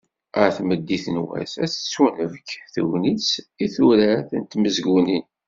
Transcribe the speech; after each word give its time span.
Ɣer 0.39 0.51
tmeddit 0.57 1.05
n 1.15 1.15
wass, 1.23 1.53
ad 1.63 1.69
tettunefk 1.71 2.49
tegnit 2.73 3.29
i 3.63 3.65
turart 3.73 4.29
n 4.39 4.43
tmezgunin. 4.43 5.25